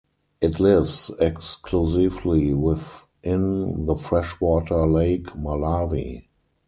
[0.41, 6.25] It lives exclusively within the freshwater Lake Malawi.